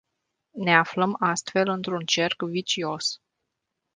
[0.53, 3.21] Ne aflăm astfel într-un cerc vicios.